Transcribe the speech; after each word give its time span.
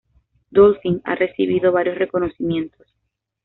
Dolphin 0.49 0.99
ha 1.03 1.13
recibido 1.13 1.71
varios 1.71 1.95
reconocimientos. 1.99 2.87